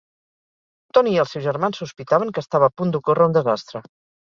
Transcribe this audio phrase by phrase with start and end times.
[0.97, 3.87] Tony i els seus germans sospitaven que estava a punt d'ocórrer un desastre.